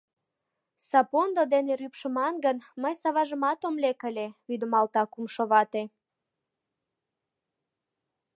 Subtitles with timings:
[0.89, 5.83] —Сапондо дене рӱпшыман гын, мый савашыжат ом лек ыле,— вудымалта кумшо вате.